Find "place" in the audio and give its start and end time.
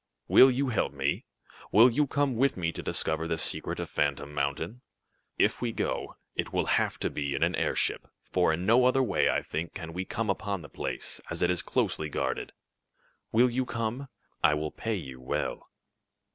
10.69-11.21